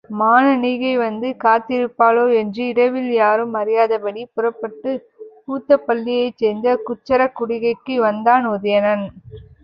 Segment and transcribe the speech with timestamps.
[0.11, 5.03] மானனீகை வந்து காத்திருப்பாளே என்று இரவில் யாரும் அறியாதபடி புறப்பட்டுக்
[5.45, 9.05] கூத்தப்பள்ளியைச் சேர்ந்த குச்சரக் குடிகைக்கு வந்தான் உதயணன்.